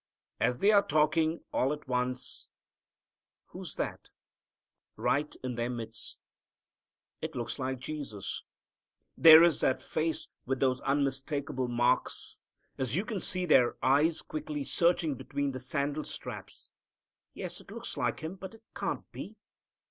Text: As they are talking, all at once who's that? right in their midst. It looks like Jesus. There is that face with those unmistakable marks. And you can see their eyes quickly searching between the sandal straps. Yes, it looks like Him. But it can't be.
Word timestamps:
As 0.39 0.57
they 0.61 0.71
are 0.71 0.81
talking, 0.81 1.41
all 1.53 1.71
at 1.71 1.87
once 1.87 2.53
who's 3.49 3.75
that? 3.75 4.09
right 4.95 5.35
in 5.43 5.53
their 5.53 5.69
midst. 5.69 6.17
It 7.21 7.35
looks 7.35 7.59
like 7.59 7.77
Jesus. 7.77 8.41
There 9.15 9.43
is 9.43 9.59
that 9.59 9.79
face 9.79 10.27
with 10.43 10.59
those 10.59 10.81
unmistakable 10.81 11.67
marks. 11.67 12.39
And 12.79 12.95
you 12.95 13.05
can 13.05 13.19
see 13.19 13.45
their 13.45 13.77
eyes 13.85 14.23
quickly 14.23 14.63
searching 14.63 15.13
between 15.13 15.51
the 15.51 15.59
sandal 15.59 16.03
straps. 16.03 16.71
Yes, 17.35 17.61
it 17.61 17.69
looks 17.69 17.95
like 17.95 18.21
Him. 18.21 18.37
But 18.37 18.55
it 18.55 18.63
can't 18.73 19.03
be. 19.11 19.35